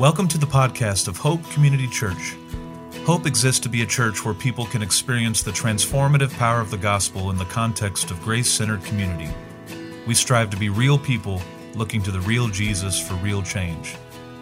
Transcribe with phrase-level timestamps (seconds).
[0.00, 2.34] Welcome to the podcast of Hope Community Church.
[3.04, 6.78] Hope exists to be a church where people can experience the transformative power of the
[6.78, 9.28] gospel in the context of grace centered community.
[10.06, 11.42] We strive to be real people
[11.74, 13.94] looking to the real Jesus for real change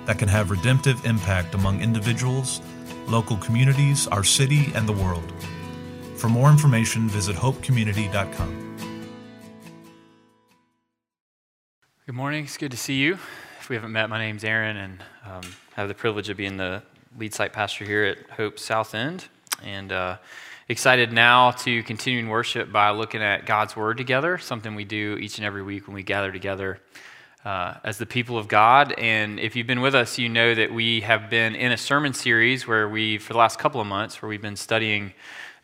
[0.04, 2.60] that can have redemptive impact among individuals,
[3.08, 5.32] local communities, our city, and the world.
[6.14, 8.76] For more information, visit hopecommunity.com.
[12.06, 12.44] Good morning.
[12.44, 13.18] It's good to see you.
[13.68, 15.42] If we haven't met, my name's Aaron, and um,
[15.76, 16.82] I have the privilege of being the
[17.18, 19.26] lead site pastor here at Hope South End.
[19.62, 20.16] And uh,
[20.70, 25.18] excited now to continue in worship by looking at God's Word together, something we do
[25.20, 26.80] each and every week when we gather together
[27.44, 28.94] uh, as the people of God.
[28.96, 32.14] And if you've been with us, you know that we have been in a sermon
[32.14, 35.12] series where we, for the last couple of months, where we've been studying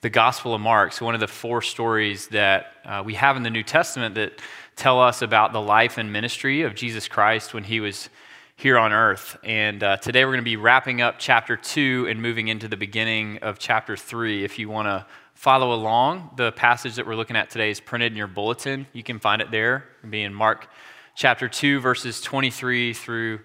[0.04, 0.92] the Gospel of Mark.
[0.92, 4.38] So, one of the four stories that uh, we have in the New Testament that
[4.76, 8.10] tell us about the life and ministry of Jesus Christ when he was
[8.54, 9.38] here on earth.
[9.42, 12.76] And uh, today we're going to be wrapping up chapter two and moving into the
[12.76, 14.44] beginning of chapter three.
[14.44, 18.12] If you want to follow along, the passage that we're looking at today is printed
[18.12, 18.86] in your bulletin.
[18.92, 19.86] You can find it there.
[20.00, 20.68] It'll be in Mark
[21.14, 23.40] chapter 2, verses 23 through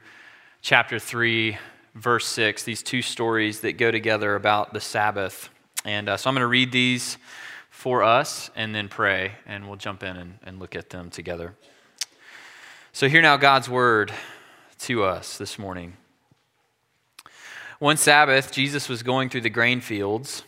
[0.62, 1.58] chapter 3,
[1.96, 2.64] verse 6.
[2.64, 5.50] These two stories that go together about the Sabbath.
[5.90, 7.18] And uh, so I'm going to read these
[7.72, 11.56] for us and then pray, and we'll jump in and, and look at them together.
[12.94, 14.14] So, hear now God's word
[14.82, 15.98] to us this morning.
[17.80, 20.44] One Sabbath, Jesus was going through the grain fields,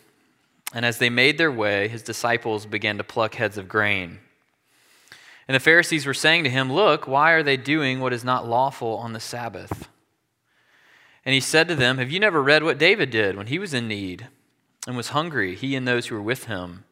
[0.76, 4.20] and as they made their way, his disciples began to pluck heads of grain.
[5.48, 8.48] And the Pharisees were saying to him, Look, why are they doing what is not
[8.48, 9.90] lawful on the Sabbath?
[11.26, 13.74] And he said to them, Have you never read what David did when he was
[13.74, 14.28] in need
[14.88, 16.86] and was hungry, he and those who were with him?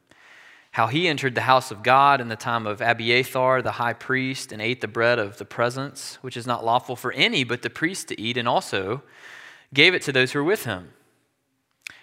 [0.72, 4.52] how he entered the house of God in the time of Abiathar, the high priest,
[4.52, 7.70] and ate the bread of the presence, which is not lawful for any but the
[7.70, 9.02] priest to eat, and also
[9.74, 10.94] gave it to those who were with him.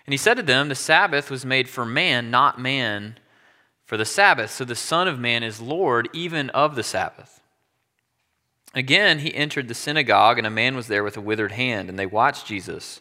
[0.05, 3.19] And he said to them, The Sabbath was made for man, not man
[3.85, 4.51] for the Sabbath.
[4.51, 7.41] So the Son of Man is Lord even of the Sabbath.
[8.75, 11.99] Again, he entered the synagogue, and a man was there with a withered hand, and
[11.99, 13.01] they watched Jesus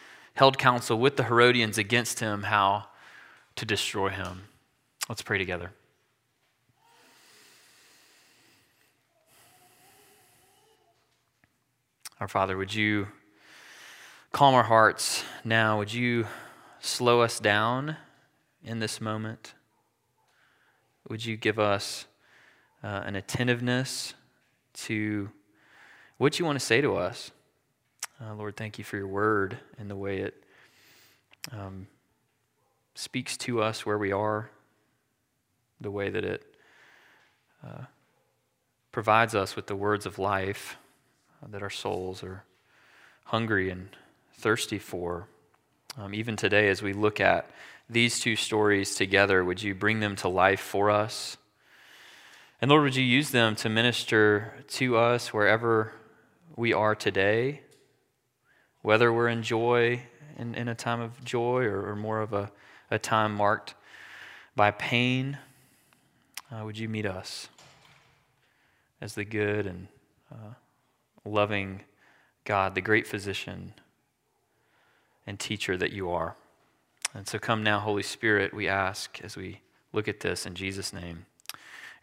[0.33, 2.85] held counsel with the Herodians against him, how
[3.55, 4.43] to destroy him.
[5.09, 5.71] Let's pray together.
[12.19, 13.07] Our Father, would you
[14.31, 15.79] calm our hearts now?
[15.79, 16.27] Would you
[16.79, 17.97] slow us down
[18.63, 19.53] in this moment?
[21.09, 22.05] Would you give us
[22.83, 24.13] uh, an attentiveness
[24.73, 25.29] to
[26.17, 27.31] what you want to say to us?
[28.23, 30.43] Uh, Lord, thank you for your word and the way it
[31.51, 31.87] um,
[32.93, 34.51] speaks to us where we are,
[35.79, 36.43] the way that it
[37.65, 37.85] uh,
[38.91, 40.77] provides us with the words of life
[41.49, 42.43] that our souls are
[43.25, 43.89] hungry and
[44.35, 45.27] thirsty for.
[45.97, 47.49] Um, even today, as we look at
[47.89, 51.37] these two stories together, would you bring them to life for us?
[52.61, 55.93] And Lord, would you use them to minister to us wherever
[56.55, 57.61] we are today,
[58.81, 60.01] whether we're in joy,
[60.37, 62.51] in, in a time of joy, or, or more of a,
[62.89, 63.75] a time marked
[64.55, 65.37] by pain?
[66.51, 67.47] Uh, would you meet us
[69.01, 69.87] as the good and
[70.31, 70.53] uh,
[71.25, 71.81] loving
[72.45, 73.73] God, the great physician
[75.27, 76.35] and teacher that you are.
[77.13, 79.61] And so come now, Holy Spirit, we ask as we
[79.93, 81.25] look at this in Jesus' name.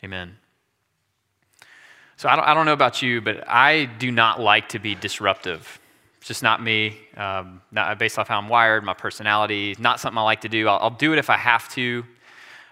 [0.04, 0.36] Amen.
[2.16, 4.94] So I don't, I don't know about you, but I do not like to be
[4.94, 5.77] disruptive.
[6.18, 10.18] It's just not me, um, not based off how I'm wired, my personality, not something
[10.18, 10.68] I like to do.
[10.68, 12.04] I'll, I'll do it if I have to.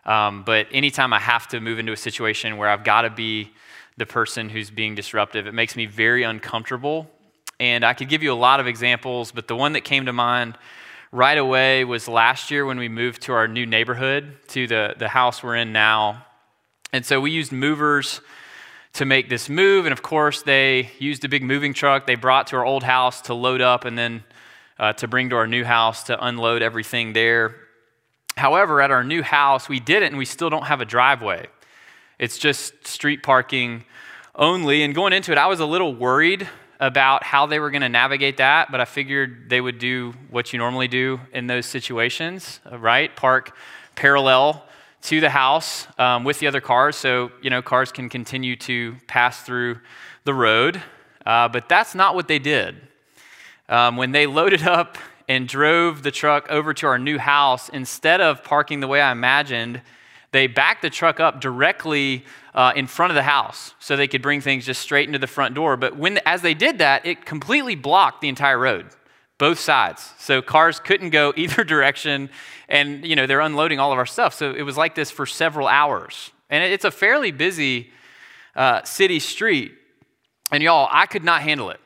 [0.04, 3.52] Um, but anytime I have to move into a situation where I've got to be
[3.96, 5.46] the person who's being disruptive.
[5.46, 7.10] It makes me very uncomfortable.
[7.58, 10.12] And I could give you a lot of examples, but the one that came to
[10.12, 10.58] mind
[11.12, 15.08] right away was last year when we moved to our new neighborhood, to the, the
[15.08, 16.26] house we're in now.
[16.92, 18.20] And so we used movers
[18.96, 19.84] to make this move.
[19.84, 23.20] And of course, they used a big moving truck they brought to our old house
[23.22, 24.24] to load up and then
[24.78, 27.56] uh, to bring to our new house to unload everything there.
[28.38, 31.46] However, at our new house, we did it and we still don't have a driveway.
[32.18, 33.84] It's just street parking
[34.34, 34.82] only.
[34.82, 36.48] And going into it, I was a little worried
[36.80, 40.54] about how they were going to navigate that, but I figured they would do what
[40.54, 43.14] you normally do in those situations, right?
[43.14, 43.54] Park
[43.94, 44.66] parallel
[45.06, 48.96] to the house um, with the other cars, so you know cars can continue to
[49.06, 49.78] pass through
[50.24, 50.82] the road.
[51.24, 52.76] Uh, but that's not what they did.
[53.68, 54.98] Um, when they loaded up
[55.28, 59.12] and drove the truck over to our new house, instead of parking the way I
[59.12, 59.80] imagined,
[60.32, 62.24] they backed the truck up directly
[62.54, 65.26] uh, in front of the house so they could bring things just straight into the
[65.26, 65.76] front door.
[65.76, 68.86] But when, as they did that, it completely blocked the entire road,
[69.38, 70.12] both sides.
[70.18, 72.30] So cars couldn't go either direction,
[72.68, 74.34] and you know they're unloading all of our stuff.
[74.34, 77.90] So it was like this for several hours, and it's a fairly busy
[78.54, 79.72] uh, city street.
[80.52, 81.80] And y'all, I could not handle it.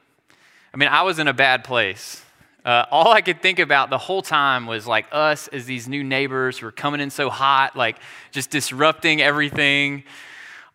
[0.72, 2.22] I mean, I was in a bad place.
[2.64, 6.04] Uh, all I could think about the whole time was like us as these new
[6.04, 7.96] neighbors who were coming in so hot, like
[8.32, 10.04] just disrupting everything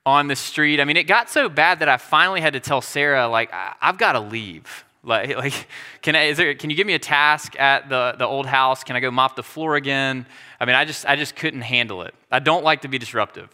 [0.06, 0.80] on the street.
[0.80, 3.52] I mean, it got so bad that I finally had to tell Sarah, like,
[3.82, 4.85] I've got to leave.
[5.06, 5.68] Like, like
[6.02, 8.84] can, I, there, can you give me a task at the, the old house?
[8.84, 10.26] Can I go mop the floor again?
[10.60, 12.14] I mean, I just, I just couldn't handle it.
[12.32, 13.50] I don't like to be disruptive.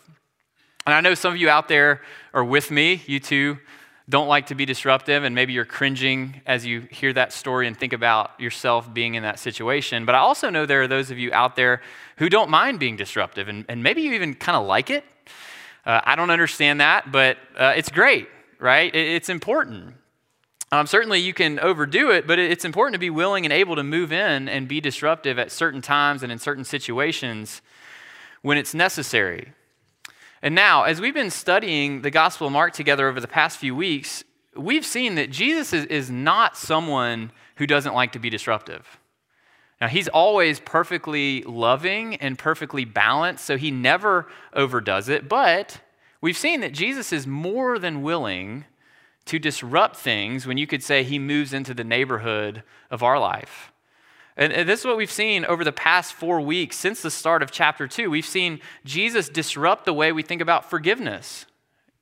[0.86, 2.02] And I know some of you out there
[2.34, 3.60] are with me, you too
[4.12, 7.78] don't like to be disruptive, and maybe you're cringing as you hear that story and
[7.78, 10.06] think about yourself being in that situation.
[10.06, 11.82] But I also know there are those of you out there
[12.18, 15.06] who don't mind being disruptive, and, and maybe you even kind of like it.
[15.86, 18.28] Uh, I don't understand that, but uh, it's great,
[18.60, 18.94] right?
[18.94, 19.96] It, it's important.
[20.74, 23.84] Um, certainly, you can overdo it, but it's important to be willing and able to
[23.84, 27.62] move in and be disruptive at certain times and in certain situations
[28.42, 29.52] when it's necessary.
[30.42, 33.76] And now, as we've been studying the Gospel of Mark together over the past few
[33.76, 34.24] weeks,
[34.56, 38.98] we've seen that Jesus is, is not someone who doesn't like to be disruptive.
[39.82, 45.28] Now, he's always perfectly loving and perfectly balanced, so he never overdoes it.
[45.28, 45.82] But
[46.22, 48.66] we've seen that Jesus is more than willing
[49.32, 53.72] to disrupt things when you could say he moves into the neighborhood of our life.
[54.36, 57.50] And, this is what we've seen over the past four weeks since the start of
[57.50, 58.10] chapter two.
[58.10, 61.46] We've seen Jesus disrupt the way we think about forgiveness.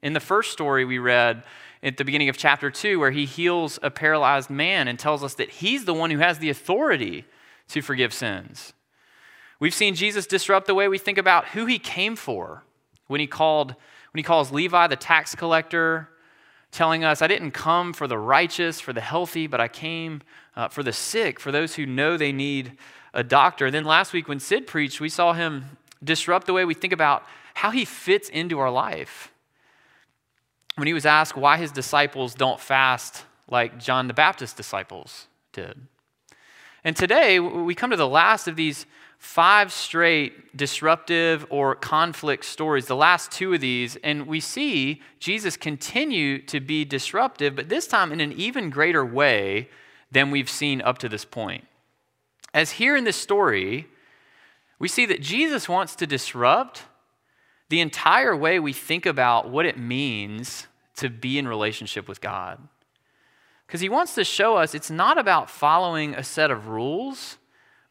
[0.02, 1.44] In the first story we read
[1.84, 5.36] at the beginning of chapter two, where he heals a paralyzed man and tells us
[5.36, 7.26] that he's the one who has the authority
[7.68, 8.74] to forgive sins.
[9.60, 12.64] We've seen Jesus disrupt the way we think about who he came for
[13.06, 13.76] when he called
[14.14, 16.10] when he calls Levi the tax collector
[16.72, 20.22] telling us, I didn't come for the righteous, for the healthy, but I came
[20.56, 22.78] uh, for the sick, for those who know they need
[23.14, 23.66] a doctor.
[23.66, 26.94] And then last week when Sid preached, we saw him disrupt the way we think
[26.94, 27.24] about
[27.56, 29.32] how he fits into our life.
[30.76, 35.78] When he was asked why his disciples don't fast like John the Baptist's disciples did.
[36.84, 38.86] And today, we come to the last of these
[39.20, 45.58] five straight disruptive or conflict stories, the last two of these, and we see Jesus
[45.58, 49.70] continue to be disruptive, but this time in an even greater way
[50.10, 51.68] than we've seen up to this point.
[52.54, 53.88] As here in this story,
[54.80, 56.86] we see that Jesus wants to disrupt
[57.68, 62.58] the entire way we think about what it means to be in relationship with God.
[63.68, 67.38] Because he wants to show us it's not about following a set of rules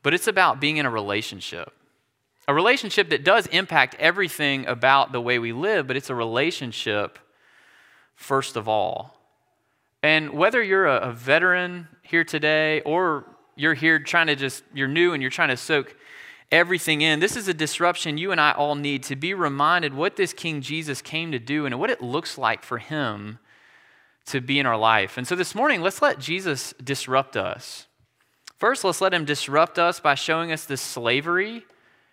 [0.09, 1.71] but it's about being in a relationship.
[2.47, 7.19] A relationship that does impact everything about the way we live, but it's a relationship
[8.15, 9.21] first of all.
[10.03, 15.13] And whether you're a, veteran here today or you're here trying to just, you're new
[15.13, 15.95] and you're trying to soak
[16.51, 20.17] everything in, this is a disruption you and I all need to be reminded what
[20.17, 23.41] this King Jesus came to do and what it looks like for him
[24.25, 25.19] to be in our life.
[25.19, 27.88] And so this morning, let's let Jesus disrupt us.
[28.59, 31.65] First, let's let him disrupt us by showing us the slavery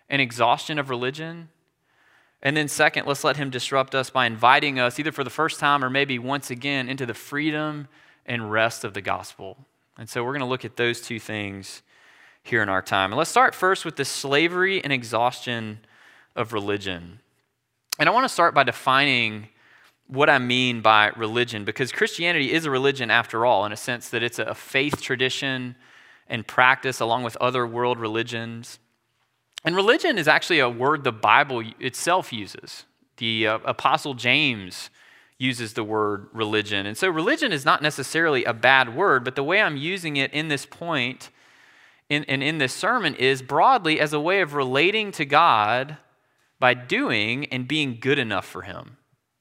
[0.08, 1.48] and exhaustion of religion.
[2.40, 5.58] And then, second, let's let him disrupt us by inviting us, either for the first
[5.58, 7.88] time or maybe once again, into the freedom
[8.24, 9.56] and rest of the gospel.
[9.98, 11.82] And so, we're going to look at those two things
[12.44, 13.10] here in our time.
[13.10, 15.80] And let's start first with the slavery and exhaustion
[16.36, 17.18] of religion.
[17.98, 19.48] And I want to start by defining
[20.06, 24.10] what I mean by religion, because Christianity is a religion after all, in a sense
[24.10, 25.74] that it's a faith tradition
[26.28, 28.78] and practice along with other world religions.
[29.64, 32.84] And religion is actually a word the Bible itself uses.
[33.16, 34.90] The uh, Apostle James
[35.38, 36.86] uses the word religion.
[36.86, 40.32] And so religion is not necessarily a bad word, but the way I'm using it
[40.32, 41.30] in this point
[42.08, 45.98] in, and in this sermon is broadly as a way of relating to God
[46.58, 48.96] by doing and being good enough for Him.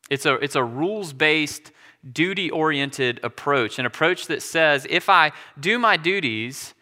[0.09, 1.71] It's a, it's a rules based,
[2.11, 6.73] duty oriented approach, an approach that says if I do my duties,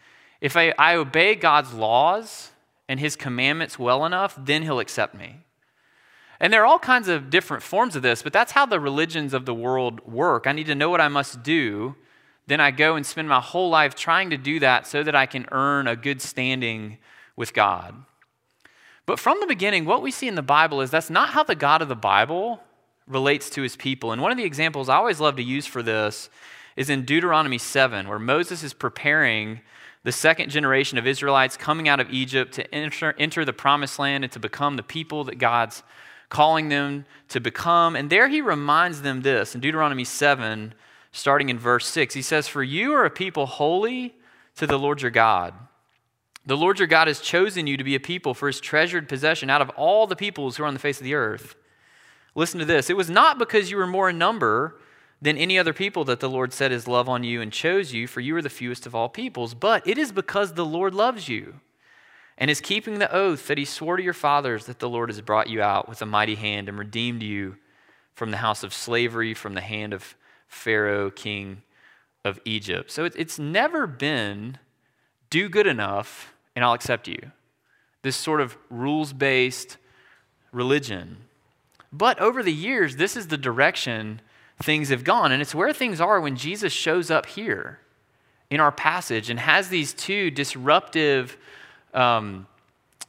[0.44, 2.52] if I, I obey God's laws
[2.88, 5.38] and his commandments well enough, then he'll accept me.
[6.40, 9.34] And there are all kinds of different forms of this, but that's how the religions
[9.34, 10.46] of the world work.
[10.46, 11.96] I need to know what I must do
[12.48, 15.26] then I go and spend my whole life trying to do that so that I
[15.26, 16.98] can earn a good standing
[17.36, 17.96] with God.
[19.06, 21.56] But from the beginning, what we see in the Bible is that's not how the
[21.56, 22.62] God of the Bible
[23.08, 24.12] relates to his people.
[24.12, 26.30] And one of the examples I always love to use for this
[26.76, 29.62] is in Deuteronomy 7, where Moses is preparing
[30.04, 34.24] the second generation of Israelites coming out of Egypt to enter, enter the promised land
[34.24, 35.82] and to become the people that God's
[36.30, 37.96] calling them to become.
[37.96, 40.74] And there he reminds them this in Deuteronomy 7,
[41.12, 42.14] starting in verse 6.
[42.14, 44.16] He says, For you are a people holy
[44.58, 45.54] to the Lord your God.
[46.46, 49.50] The Lord your God has chosen you to be a people for his treasured possession
[49.50, 51.56] out of all the peoples who are on the face of the earth.
[52.36, 52.90] Listen to this.
[52.90, 54.80] It was not because you were more in number
[55.24, 58.08] than any other people that the Lord set his love on you and chose you,
[58.08, 61.30] for you are the fewest of all peoples, but it is because the Lord loves
[61.30, 61.62] you
[62.38, 65.22] and is keeping the oath that he swore to your fathers that the Lord has
[65.22, 67.56] brought you out with a mighty hand and redeemed you
[68.13, 70.15] from the house of slavery, from the hand of
[70.48, 71.62] Pharaoh, king
[72.25, 72.92] of Egypt.
[72.92, 74.58] So it's never been
[75.30, 77.32] do good enough and I'll accept you.
[78.01, 79.77] This sort of rules based
[80.51, 81.18] religion.
[81.94, 84.20] But over the years, this is the direction
[84.63, 85.32] things have gone.
[85.32, 87.79] And it's where things are when Jesus shows up here
[88.50, 91.38] in our passage and has these two disruptive
[91.93, 92.48] um,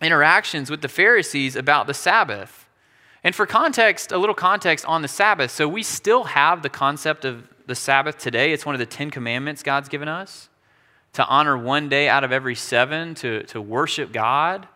[0.00, 2.68] interactions with the Pharisees about the Sabbath.
[3.22, 5.50] And for context, a little context on the Sabbath.
[5.50, 8.52] So we still have the concept of the Sabbath today.
[8.52, 10.48] It's one of the Ten Commandments God's given us
[11.14, 14.68] to honor one day out of every seven, to, to worship God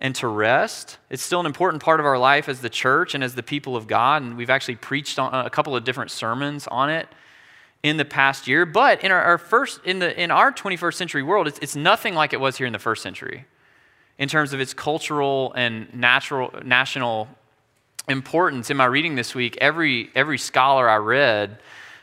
[0.00, 0.98] and to rest.
[1.10, 3.76] It's still an important part of our life as the church and as the people
[3.76, 4.22] of God.
[4.22, 7.08] And we've actually preached on a couple of different sermons on it
[7.82, 8.64] in the past year.
[8.64, 12.14] But in our, our first, in, the, in our 21st century world, it's, it's nothing
[12.14, 13.46] like it was here in the first century
[14.18, 17.28] in terms of its cultural and natural, national
[18.08, 18.70] importance.
[18.70, 21.58] In my reading this week, every, every scholar I read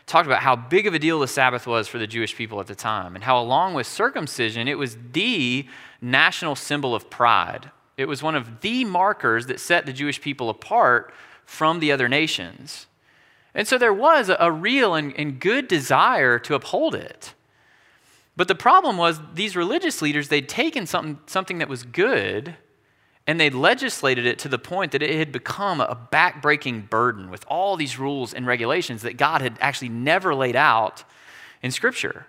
[0.05, 2.67] talked about how big of a deal the Sabbath was for the Jewish people at
[2.67, 5.67] the time, and how, along with circumcision, it was the
[6.01, 7.71] national symbol of pride.
[7.97, 11.13] It was one of the markers that set the Jewish people apart
[11.45, 12.87] from the other nations.
[13.53, 17.33] And so there was a real and, and good desire to uphold it.
[18.35, 22.55] But the problem was these religious leaders, they'd taken something, something that was good
[23.27, 27.43] and they'd legislated it to the point that it had become a backbreaking burden with
[27.47, 31.03] all these rules and regulations that God had actually never laid out
[31.63, 32.27] in Scripture.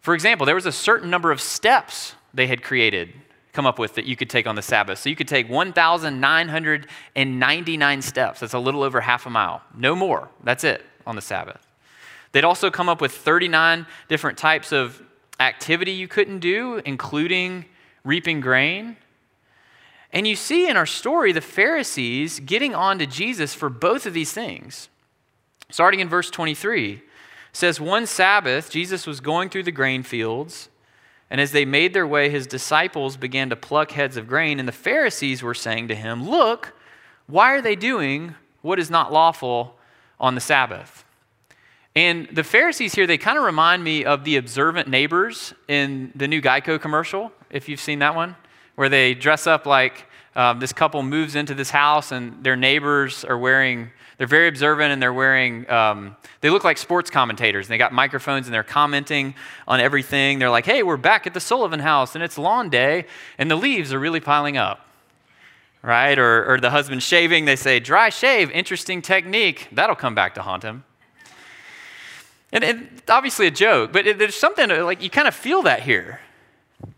[0.00, 3.12] For example, there was a certain number of steps they had created
[3.52, 4.98] come up with that you could take on the Sabbath.
[4.98, 8.40] So you could take 1,999 steps.
[8.40, 9.62] That's a little over half a mile.
[9.76, 10.28] No more.
[10.42, 11.66] That's it on the Sabbath.
[12.32, 15.02] They'd also come up with 39 different types of
[15.38, 17.66] activity you couldn't do, including
[18.04, 18.96] reaping grain.
[20.12, 24.14] And you see in our story the Pharisees getting on to Jesus for both of
[24.14, 24.88] these things.
[25.70, 27.02] Starting in verse 23,
[27.52, 30.68] says, One Sabbath, Jesus was going through the grain fields
[31.32, 34.68] and as they made their way, his disciples began to pluck heads of grain, and
[34.68, 36.74] the Pharisees were saying to him, Look,
[37.26, 39.78] why are they doing what is not lawful
[40.20, 41.06] on the Sabbath?
[41.96, 46.28] And the Pharisees here, they kind of remind me of the observant neighbors in the
[46.28, 48.36] new Geico commercial, if you've seen that one,
[48.74, 50.04] where they dress up like
[50.36, 53.90] um, this couple moves into this house and their neighbors are wearing
[54.22, 57.66] they're very observant and they're wearing, um, they look like sports commentators.
[57.66, 59.34] And they got microphones and they're commenting
[59.66, 60.38] on everything.
[60.38, 63.56] They're like, hey, we're back at the Sullivan house and it's lawn day and the
[63.56, 64.86] leaves are really piling up.
[65.82, 66.16] Right?
[66.16, 69.66] Or, or the husband shaving, they say, dry shave, interesting technique.
[69.72, 70.84] That'll come back to haunt him.
[72.52, 75.82] And, and obviously a joke, but it, there's something like you kind of feel that
[75.82, 76.20] here.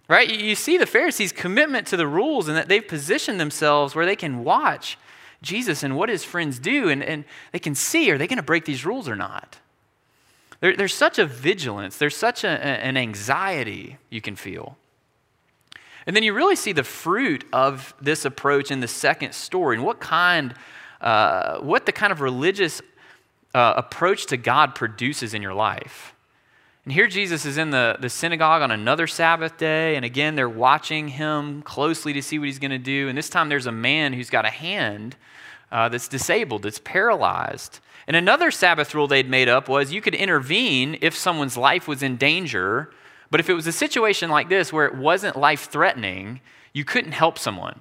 [0.08, 0.30] Right?
[0.30, 4.04] You, you see the Pharisees' commitment to the rules and that they've positioned themselves where
[4.04, 4.98] they can watch
[5.44, 8.42] Jesus and what his friends do, and, and they can see are they going to
[8.42, 9.58] break these rules or not?
[10.60, 14.76] There, there's such a vigilance, there's such a, an anxiety you can feel.
[16.06, 19.84] And then you really see the fruit of this approach in the second story, and
[19.84, 20.54] what kind,
[21.00, 22.82] uh, what the kind of religious
[23.54, 26.13] uh, approach to God produces in your life.
[26.84, 30.48] And here Jesus is in the, the synagogue on another Sabbath day, and again, they're
[30.48, 33.08] watching him closely to see what he's going to do.
[33.08, 35.16] And this time, there's a man who's got a hand
[35.72, 37.80] uh, that's disabled, that's paralyzed.
[38.06, 42.02] And another Sabbath rule they'd made up was you could intervene if someone's life was
[42.02, 42.90] in danger,
[43.30, 46.40] but if it was a situation like this where it wasn't life threatening,
[46.74, 47.80] you couldn't help someone.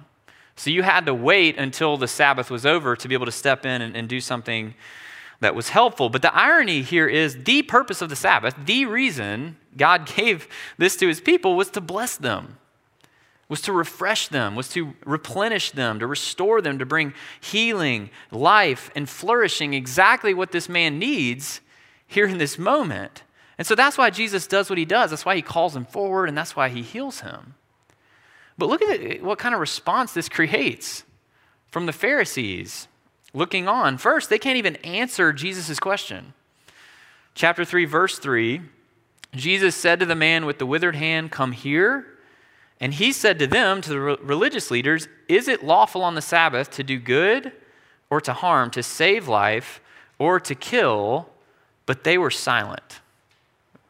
[0.56, 3.66] So you had to wait until the Sabbath was over to be able to step
[3.66, 4.74] in and, and do something
[5.40, 6.08] that was helpful.
[6.08, 10.48] But the irony here is the purpose of the Sabbath, the reason God gave
[10.78, 12.58] this to his people was to bless them
[13.48, 18.90] was to refresh them, was to replenish them, to restore them, to bring healing, life,
[18.96, 21.60] and flourishing, exactly what this man needs
[22.06, 23.22] here in this moment.
[23.58, 25.10] And so that's why Jesus does what he does.
[25.10, 27.54] That's why he calls him forward, and that's why he heals him.
[28.56, 31.04] But look at what kind of response this creates
[31.68, 32.88] from the Pharisees
[33.34, 33.98] looking on.
[33.98, 36.32] First, they can't even answer Jesus' question.
[37.34, 38.62] Chapter 3, verse 3
[39.34, 42.06] Jesus said to the man with the withered hand, Come here.
[42.80, 46.70] And he said to them, to the religious leaders, Is it lawful on the Sabbath
[46.72, 47.52] to do good
[48.10, 49.80] or to harm, to save life
[50.18, 51.28] or to kill?
[51.86, 53.00] But they were silent.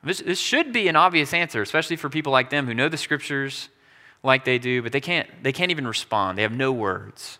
[0.03, 2.97] This, this should be an obvious answer, especially for people like them who know the
[2.97, 3.69] scriptures
[4.23, 6.39] like they do, but they can't, they can't even respond.
[6.39, 7.39] They have no words.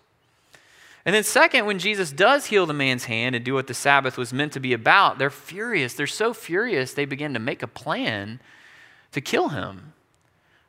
[1.07, 4.17] And then, second, when Jesus does heal the man's hand and do what the Sabbath
[4.17, 5.95] was meant to be about, they're furious.
[5.95, 8.41] They're so furious, they begin to make a plan
[9.13, 9.93] to kill him.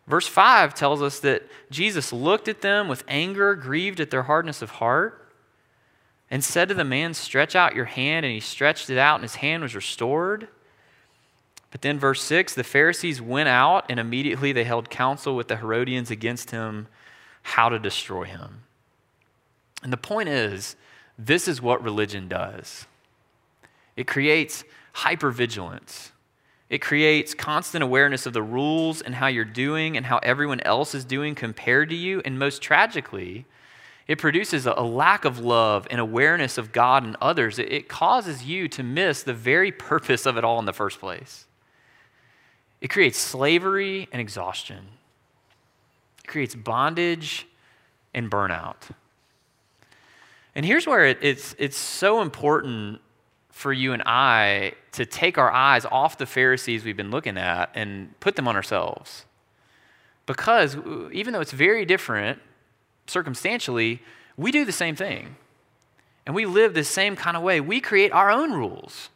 [0.08, 4.62] Verse 5 tells us that Jesus looked at them with anger, grieved at their hardness
[4.62, 5.22] of heart,
[6.30, 8.26] and said to the man, Stretch out your hand.
[8.26, 10.50] And he stretched it out, and his hand was restored.
[11.72, 15.58] But then, verse 6 the Pharisees went out, and immediately they held counsel with the
[15.58, 16.88] Herodians against him,
[17.42, 18.65] how to destroy him.
[19.86, 20.76] And the point is,
[21.16, 22.88] this is what religion does
[23.96, 24.64] it creates
[24.96, 26.10] hypervigilance.
[26.72, 30.96] It creates constant awareness of the rules and how you're doing and how everyone else
[30.96, 32.20] is doing compared to you.
[32.26, 33.46] And most tragically,
[34.08, 37.60] it produces a lack of love and awareness of God and others.
[37.60, 41.46] It causes you to miss the very purpose of it all in the first place.
[42.82, 44.88] It creates slavery and exhaustion,
[46.24, 47.46] it creates bondage
[48.16, 48.90] and burnout.
[50.56, 53.02] And here's where it, it's, it's so important
[53.50, 57.70] for you and I to take our eyes off the Pharisees we've been looking at
[57.76, 59.26] and put them on ourselves.
[60.26, 60.78] Because
[61.12, 62.40] even though it's very different
[63.08, 64.02] circumstantially,
[64.38, 65.36] we do the same thing.
[66.26, 67.62] And we live the same kind of way.
[67.62, 69.10] We create our own rules,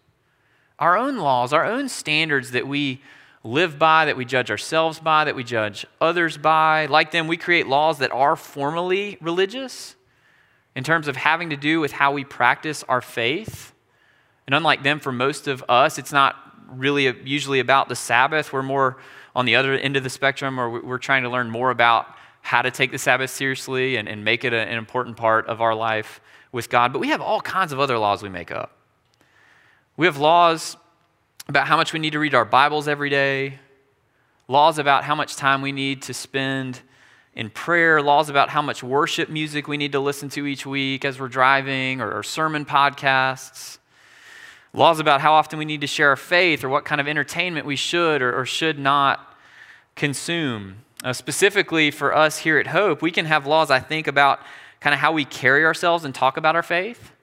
[0.78, 3.02] our own laws, our own standards that we
[3.44, 6.86] live by, that we judge ourselves by, that we judge others by.
[6.86, 9.96] Like them, we create laws that are formally religious
[10.80, 13.74] in terms of having to do with how we practice our faith.
[14.48, 16.38] And unlike them, for most of us, it's not
[16.70, 18.54] really usually about the Sabbath.
[18.54, 18.96] We're more
[19.36, 22.08] on the other end of the spectrum, or we're trying to learn more about
[22.40, 25.60] how to take the Sabbath seriously and, and make it a, an important part of
[25.60, 26.22] our life
[26.54, 26.94] with God.
[26.94, 28.78] But we have all kinds of other laws we make up.
[29.98, 30.78] We have laws
[31.50, 33.60] about how much we need to read our Bibles every day,
[34.48, 36.80] laws about how much time we need to spend
[37.40, 41.06] in prayer, laws about how much worship music we need to listen to each week
[41.06, 43.78] as we're driving, or, or sermon podcasts,
[44.74, 47.66] laws about how often we need to share our faith, or what kind of entertainment
[47.66, 49.38] we should or, or should not
[49.96, 50.84] consume.
[51.02, 54.42] Uh, specifically for us here at Hope, we can have laws, I think, about
[54.82, 57.14] kind of how we carry ourselves and talk about our faith.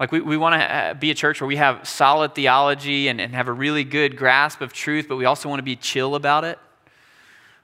[0.00, 3.20] Like, we, we want to uh, be a church where we have solid theology and,
[3.20, 6.16] and have a really good grasp of truth, but we also want to be chill
[6.16, 6.58] about it.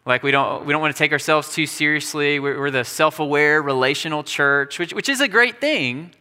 [0.04, 2.40] Like, we don't, we don't want to take ourselves too seriously.
[2.40, 6.12] We're, we're the self aware, relational church, which, which is a great thing.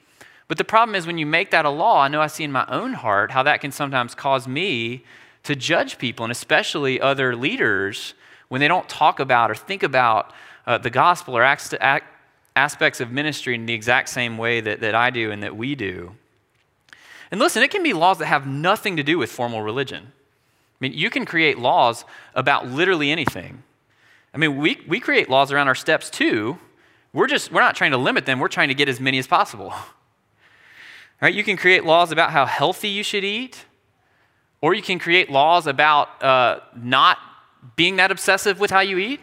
[0.48, 2.52] But the problem is when you make that a law, I know I see in
[2.52, 5.04] my own heart how that can sometimes cause me
[5.44, 8.14] to judge people, and especially other leaders,
[8.50, 10.34] when they don't talk about or think about
[10.68, 12.06] uh, the gospel or act, act,
[12.56, 15.74] aspects of ministry in the exact same way that, that I do and that we
[15.74, 16.12] do.
[17.32, 20.04] And listen, it can be laws that have nothing to do with formal religion.
[20.12, 22.04] I mean, you can create laws
[22.36, 23.64] about literally anything.
[24.34, 26.58] I mean, we, we create laws around our steps too.
[27.14, 29.28] We're just, we're not trying to limit them, we're trying to get as many as
[29.28, 29.74] possible.
[31.22, 31.36] Right?
[31.36, 33.66] You can create laws about how healthy you should eat,
[34.60, 37.20] or you can create laws about uh, not
[37.76, 39.20] being that obsessive with how you eat.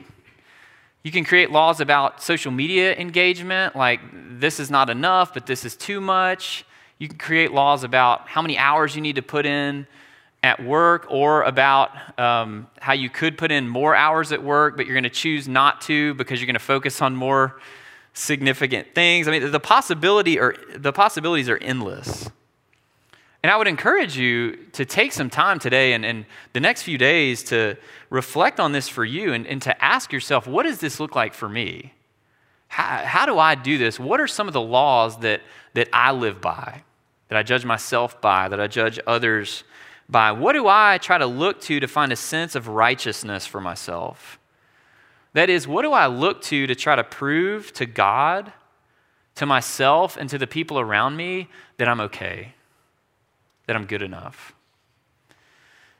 [1.02, 3.98] You can create laws about social media engagement, like
[4.38, 6.64] this is not enough, but this is too much.
[6.98, 9.88] You can create laws about how many hours you need to put in
[10.48, 14.86] at work or about um, how you could put in more hours at work, but
[14.86, 17.60] you're going to choose not to because you're going to focus on more
[18.14, 19.28] significant things.
[19.28, 22.30] I mean, the, possibility or, the possibilities are endless.
[23.42, 26.96] And I would encourage you to take some time today and, and the next few
[26.96, 27.76] days to
[28.08, 31.34] reflect on this for you and, and to ask yourself, what does this look like
[31.34, 31.92] for me?
[32.68, 34.00] How, how do I do this?
[34.00, 35.42] What are some of the laws that,
[35.74, 36.82] that I live by,
[37.28, 39.62] that I judge myself by, that I judge others
[40.08, 40.32] by?
[40.32, 44.38] What do I try to look to to find a sense of righteousness for myself?
[45.34, 48.52] That is, what do I look to to try to prove to God,
[49.36, 52.54] to myself, and to the people around me that I'm okay,
[53.66, 54.54] that I'm good enough?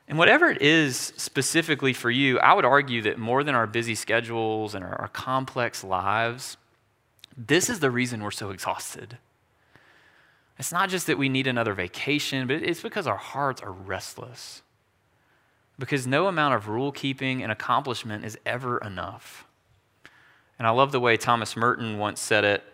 [0.09, 3.95] And whatever it is specifically for you, I would argue that more than our busy
[3.95, 6.57] schedules and our, our complex lives,
[7.37, 9.19] this is the reason we're so exhausted.
[10.59, 14.63] It's not just that we need another vacation, but it's because our hearts are restless.
[15.79, 19.47] because no amount of rule keeping and accomplishment is ever enough.
[20.59, 22.65] And I love the way Thomas Merton once said it,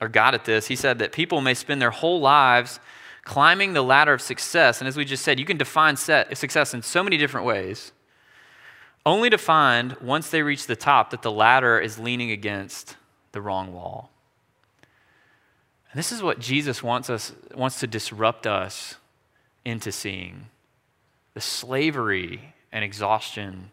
[0.00, 0.66] or got at this.
[0.66, 2.80] He said that people may spend their whole lives
[3.24, 4.80] climbing the ladder of success.
[4.80, 7.92] And as we just said, you can define success in so many different ways,
[9.06, 12.96] only to find once they reach the top that the ladder is leaning against
[13.32, 14.10] the wrong wall.
[15.98, 18.94] This is what Jesus wants us wants to disrupt us
[19.64, 20.46] into seeing
[21.34, 23.70] the slavery and exhaustion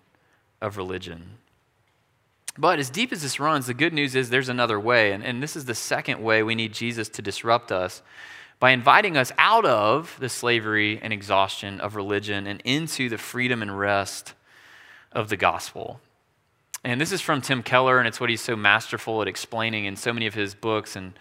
[0.60, 1.38] of religion.
[2.58, 5.12] But as deep as this runs, the good news is there's another way.
[5.12, 8.02] And, and this is the second way we need Jesus to disrupt us
[8.60, 13.62] by inviting us out of the slavery and exhaustion of religion and into the freedom
[13.62, 14.34] and rest
[15.12, 16.00] of the gospel.
[16.84, 19.96] And this is from Tim Keller, and it's what he's so masterful at explaining in
[19.96, 21.14] so many of his books and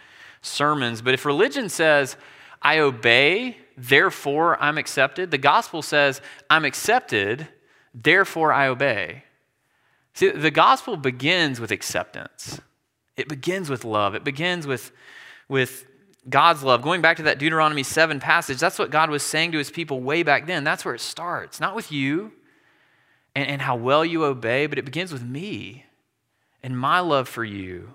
[0.45, 1.01] sermons.
[1.01, 2.15] But if religion says,
[2.61, 7.47] I obey, therefore I'm accepted, the gospel says, I'm accepted,
[7.93, 9.23] therefore I obey.
[10.13, 12.61] See, the gospel begins with acceptance.
[13.17, 14.15] It begins with love.
[14.15, 14.91] It begins with,
[15.49, 15.85] with
[16.29, 16.81] God's love.
[16.81, 20.01] Going back to that Deuteronomy 7 passage, that's what God was saying to his people
[20.01, 20.63] way back then.
[20.63, 21.59] That's where it starts.
[21.59, 22.31] Not with you
[23.35, 25.85] and, and how well you obey, but it begins with me
[26.63, 27.93] and my love for you.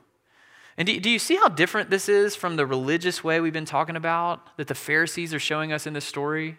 [0.81, 3.67] And do, do you see how different this is from the religious way we've been
[3.67, 6.57] talking about that the Pharisees are showing us in this story?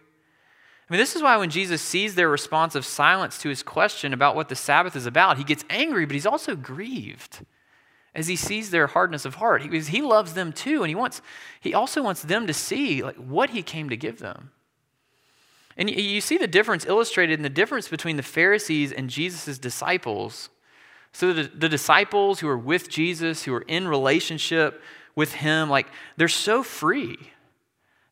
[0.87, 4.13] I mean, this is why when Jesus sees their response of silence to his question
[4.13, 7.43] about what the Sabbath is about, he gets angry, but he's also grieved
[8.13, 9.63] as he sees their hardness of heart.
[9.63, 11.23] He, he loves them too, and he, wants,
[11.59, 14.51] he also wants them to see like, what he came to give them.
[15.75, 20.49] And you, see the difference illustrated in the difference between the Pharisees and Jesus' disciples.
[21.13, 24.81] So the, the disciples who are with Jesus, who are in relationship
[25.15, 27.17] with him, like they're so free.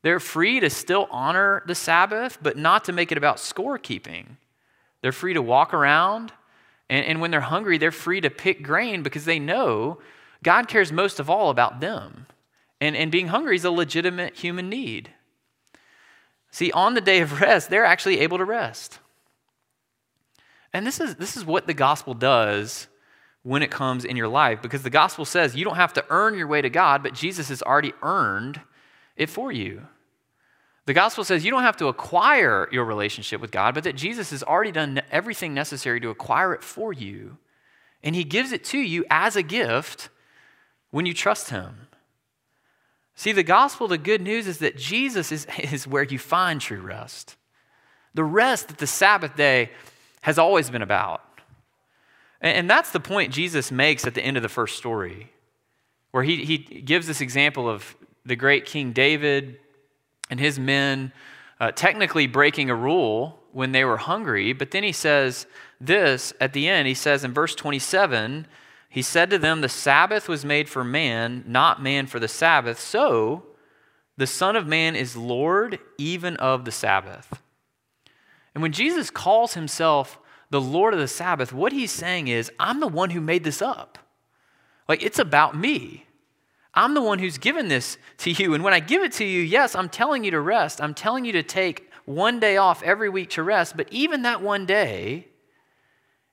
[0.02, 4.26] They're free to still honor the Sabbath, but not to make it about scorekeeping.
[5.02, 6.34] They're free to walk around,
[6.90, 10.00] and, and when they're hungry, they're free to pick grain because they know
[10.44, 12.26] God cares most of all about them.
[12.82, 15.12] And, and being hungry is a legitimate human need.
[16.52, 19.00] See, on the day of rest, they're actually able to rest.
[20.74, 22.88] And this is, this is what the gospel does
[23.44, 26.38] when it comes in your life because the gospel says you don't have to earn
[26.38, 28.62] your way to God, but Jesus has already earned
[29.16, 29.88] it for you.
[30.86, 34.32] The gospel says you don't have to acquire your relationship with God, but that Jesus
[34.32, 37.38] has already done everything necessary to acquire it for you.
[38.04, 40.10] And he gives it to you as a gift
[40.92, 41.88] when you trust him.
[43.14, 46.82] See, the gospel, the good news is that Jesus is, is where you find true
[46.82, 47.36] rest.
[48.14, 49.72] The rest that the Sabbath day
[50.22, 51.22] has always been about.
[52.42, 55.32] And, that's the point Jesus makes at the end of the first story,
[56.12, 59.60] where he, he gives this example of the great King David
[60.30, 61.12] and his men
[61.60, 65.48] uh, technically breaking a rule when they were hungry, but then he says
[65.82, 66.88] this at the end.
[66.88, 68.48] He says in verse 27
[68.90, 72.80] He said to them, The Sabbath was made for man, not man for the Sabbath.
[72.80, 73.44] So
[74.18, 77.42] the Son of Man is Lord even of the Sabbath.
[78.54, 82.80] And when Jesus calls himself the Lord of the Sabbath, what he's saying is, I'm
[82.80, 83.98] the one who made this up.
[84.88, 86.06] Like, it's about me.
[86.74, 88.54] I'm the one who's given this to you.
[88.54, 90.82] And when I give it to you, yes, I'm telling you to rest.
[90.82, 93.78] I'm telling you to take one day off every week to rest.
[93.78, 95.28] But even that one day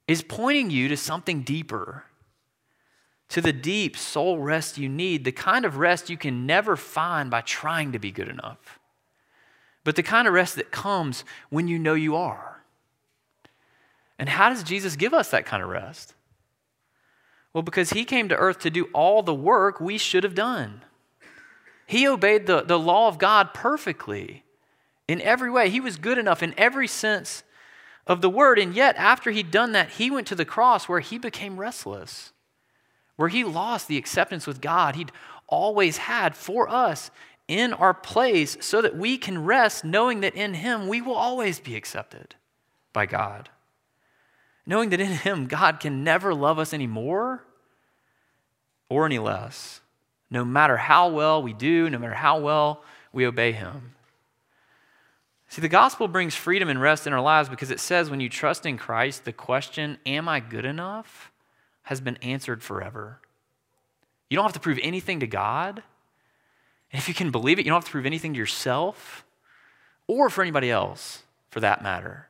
[0.09, 2.05] is pointing you to something deeper,
[3.29, 7.31] to the deep soul rest you need, the kind of rest you can never find
[7.31, 8.79] by trying to be good enough,
[9.85, 12.56] but the kind of rest that comes when you know you are.
[14.19, 16.15] And how does Jesus give us that kind of rest?
[17.53, 20.83] Well, because he came to earth to do all the work we should have done.
[21.87, 24.45] He obeyed the, the law of God perfectly
[25.07, 25.71] in every way.
[25.71, 27.45] He was good enough in every sense
[28.07, 28.59] of the word.
[28.59, 32.33] And yet, after he'd done that, he went to the cross where he became restless,
[33.17, 35.13] where he lost the acceptance with God he'd
[35.49, 37.11] always had for us
[37.47, 41.61] in our place so that we can rest knowing that in him we will always
[41.61, 42.35] be accepted
[42.93, 43.49] by God
[44.67, 47.45] knowing that in Him, God can never love us any more
[48.89, 49.81] or any less,
[50.31, 53.95] no matter how well we do, no matter how well we obey Him.
[55.49, 58.29] See, the gospel brings freedom and rest in our lives because it says when you
[58.29, 61.31] trust in Christ, the question, Am I good enough?
[61.87, 63.21] has been answered forever.
[64.29, 65.85] You don't have to prove anything to God.
[66.91, 69.25] And if you can believe it, you don't have to prove anything to yourself
[70.09, 72.27] or for anybody else, for that matter.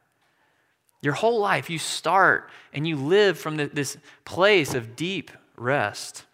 [1.03, 6.25] Your whole life, you start and you live from the, this place of deep rest.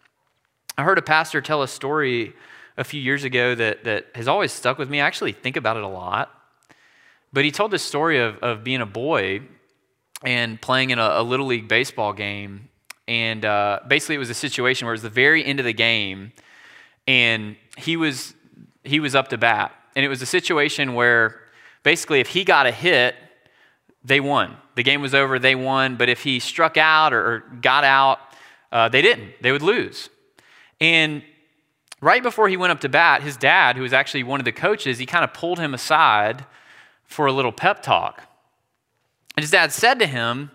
[0.77, 2.33] I heard a pastor tell a story
[2.77, 4.99] a few years ago that, that has always stuck with me.
[4.99, 6.31] I actually think about it a lot.
[7.31, 9.41] But he told this story of, of being a boy
[10.23, 12.69] and playing in a, a little league baseball game.
[13.07, 15.73] And uh, basically, it was a situation where it was the very end of the
[15.73, 16.31] game,
[17.05, 18.33] and he was
[18.85, 21.41] he was up to bat, and it was a situation where
[21.83, 23.15] basically, if he got a hit,
[24.03, 24.57] they won.
[24.75, 25.95] The game was over, they won.
[25.95, 28.19] But if he struck out or, got out,
[28.71, 29.33] uh, they didn't.
[29.41, 30.09] They would lose.
[30.81, 31.23] And
[32.01, 34.51] right before he went up to bat, his dad, who was actually one of the
[34.51, 36.45] coaches, he kind of pulled him aside
[37.03, 38.23] for a little pep talk.
[39.35, 40.51] And his dad said to him,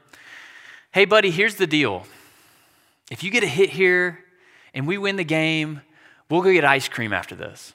[0.92, 2.06] Hey, buddy, here's the deal.
[3.10, 4.24] If you get a hit here
[4.74, 5.82] and we win the game,
[6.28, 7.72] we'll go get ice cream after this.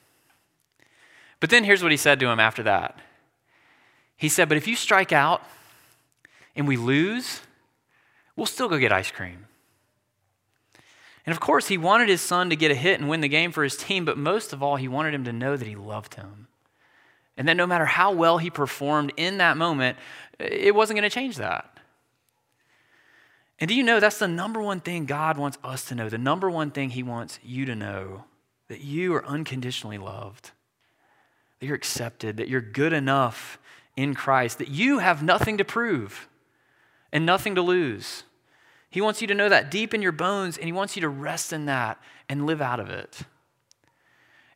[1.39, 2.99] But then here's what he said to him after that.
[4.15, 5.41] He said, But if you strike out
[6.55, 7.41] and we lose,
[8.35, 9.47] we'll still go get ice cream.
[11.25, 13.51] And of course, he wanted his son to get a hit and win the game
[13.51, 16.15] for his team, but most of all, he wanted him to know that he loved
[16.15, 16.47] him.
[17.37, 19.97] And that no matter how well he performed in that moment,
[20.39, 21.73] it wasn't going to change that.
[23.59, 26.09] And do you know that's the number one thing God wants us to know?
[26.09, 28.25] The number one thing He wants you to know
[28.67, 30.51] that you are unconditionally loved,
[31.59, 33.57] that you're accepted, that you're good enough
[33.95, 36.27] in Christ, that you have nothing to prove
[37.13, 38.23] and nothing to lose.
[38.89, 41.09] He wants you to know that deep in your bones, and He wants you to
[41.09, 41.97] rest in that
[42.27, 43.21] and live out of it.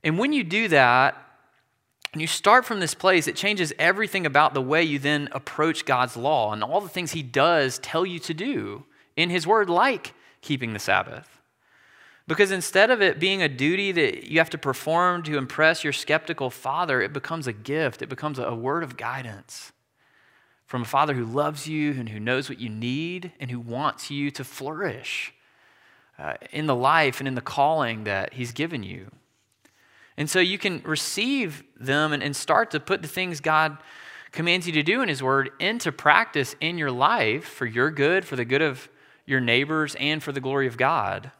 [0.04, 1.16] And when you do that,
[2.14, 5.86] and you start from this place, it changes everything about the way you then approach
[5.86, 9.70] God's law and all the things He does tell you to do in His Word,
[9.70, 11.40] like keeping the Sabbath.
[12.28, 15.94] Because instead of it being a duty that you have to perform to impress your
[15.94, 18.02] skeptical father, it becomes a gift.
[18.02, 19.72] It becomes a word of guidance
[20.68, 24.12] from a father who loves you and who knows what you need and who wants
[24.12, 25.34] you to flourish
[26.20, 29.10] uh, in the life and in the calling that he's given you.
[30.18, 33.78] And so you can receive them and, and start to put the things God
[34.32, 38.26] commands you to do in his word into practice in your life for your good,
[38.26, 38.90] for the good of
[39.26, 41.32] your neighbors, and for the glory of God.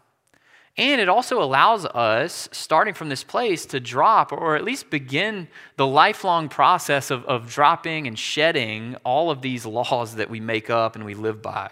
[0.78, 5.48] And it also allows us, starting from this place, to drop or at least begin
[5.76, 10.70] the lifelong process of, of dropping and shedding all of these laws that we make
[10.70, 11.72] up and we live by.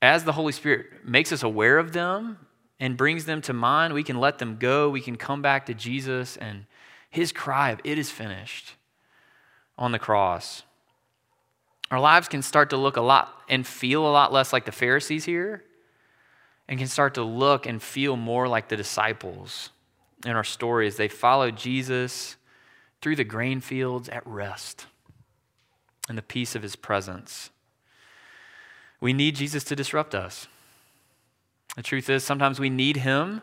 [0.00, 2.38] As the Holy Spirit makes us aware of them
[2.78, 4.88] and brings them to mind, we can let them go.
[4.88, 6.66] We can come back to Jesus and
[7.10, 8.74] his cry of, It is finished
[9.76, 10.62] on the cross.
[11.90, 14.70] Our lives can start to look a lot and feel a lot less like the
[14.70, 15.64] Pharisees here
[16.70, 19.70] and can start to look and feel more like the disciples
[20.24, 20.96] in our stories.
[20.96, 22.36] they followed Jesus
[23.02, 24.86] through the grain fields at rest
[26.08, 27.50] in the peace of his presence.
[29.00, 30.46] We need Jesus to disrupt us.
[31.74, 33.42] The truth is, sometimes we need him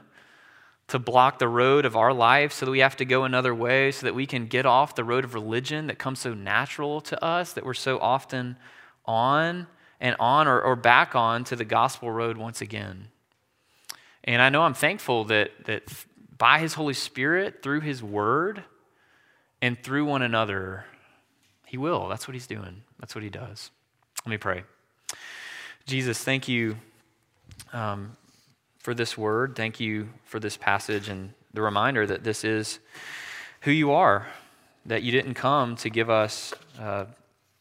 [0.87, 3.91] to block the road of our life so that we have to go another way
[3.91, 7.21] so that we can get off the road of religion that comes so natural to
[7.21, 8.55] us that we're so often
[9.05, 9.67] on
[9.99, 13.09] and on or, or back on to the gospel road once again.
[14.27, 15.83] And I know I'm thankful that, that
[16.37, 18.63] by His Holy Spirit, through His Word,
[19.61, 20.85] and through one another,
[21.65, 22.07] He will.
[22.09, 23.71] That's what He's doing, that's what He does.
[24.25, 24.63] Let me pray.
[25.85, 26.75] Jesus, thank you
[27.71, 28.17] um,
[28.79, 29.55] for this word.
[29.55, 32.79] Thank you for this passage and the reminder that this is
[33.61, 34.27] who you are,
[34.85, 37.05] that you didn't come to give us uh,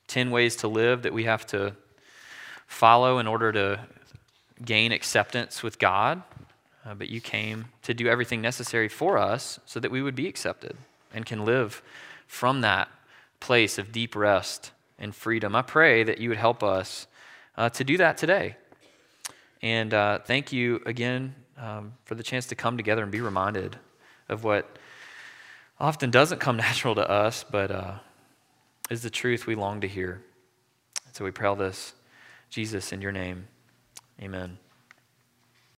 [0.08, 1.74] 10 ways to live that we have to
[2.66, 3.80] follow in order to
[4.64, 6.22] gain acceptance with God,
[6.86, 10.28] uh, but you came to do everything necessary for us so that we would be
[10.28, 10.76] accepted
[11.12, 11.82] and can live
[12.26, 12.88] from that
[13.40, 15.56] place of deep rest and freedom.
[15.56, 17.06] I pray that you would help us
[17.56, 18.56] uh, to do that today.
[19.62, 23.78] And uh, thank you again um, for the chance to come together and be reminded
[24.28, 24.78] of what
[25.80, 27.94] often doesn't come natural to us, but uh,
[28.90, 30.22] is the truth we long to hear.
[31.12, 31.94] So we pray all this,
[32.50, 33.48] Jesus, in your name.
[34.20, 34.58] Amen.